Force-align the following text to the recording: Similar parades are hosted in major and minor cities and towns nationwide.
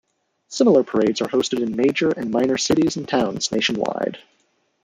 Similar 0.47 0.83
parades 0.83 1.21
are 1.21 1.27
hosted 1.29 1.59
in 1.61 1.75
major 1.75 2.09
and 2.09 2.31
minor 2.31 2.57
cities 2.57 2.97
and 2.97 3.07
towns 3.07 3.51
nationwide. 3.51 4.17